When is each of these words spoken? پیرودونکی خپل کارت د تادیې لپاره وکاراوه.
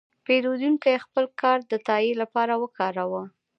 پیرودونکی 0.25 0.95
خپل 1.05 1.25
کارت 1.41 1.63
د 1.69 1.73
تادیې 1.87 2.13
لپاره 2.21 2.53
وکاراوه. 2.63 3.23